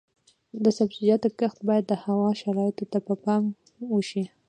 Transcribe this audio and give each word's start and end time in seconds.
د 0.63 0.65
سبزیجاتو 0.77 1.27
کښت 1.39 1.57
باید 1.69 1.85
د 1.87 1.93
هوا 2.03 2.29
شرایطو 2.41 2.85
ته 2.91 2.99
په 3.07 3.13
پام 3.23 3.43
وشي. 3.93 4.23